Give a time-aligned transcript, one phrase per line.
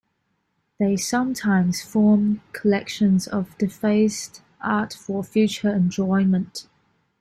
[0.79, 6.65] They sometimes form collections of defaced art for future enjoyment.